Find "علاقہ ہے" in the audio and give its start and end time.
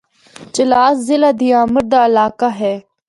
2.09-2.75